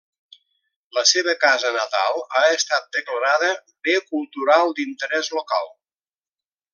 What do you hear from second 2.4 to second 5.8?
estat declarada Bé Cultural d'interès local.